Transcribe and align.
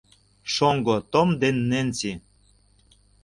Шоҥго 0.53 0.95
Том 1.11 1.29
ден 1.41 1.55
Ненси 1.69 2.11